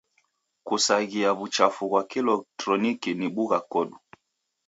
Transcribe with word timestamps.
Kusaghisa 0.67 1.31
w'uchafu 1.37 1.83
ghwa 1.89 2.01
kieletroniki 2.09 3.11
ni 3.19 3.27
bugha 3.33 3.59
kodu. 3.71 3.97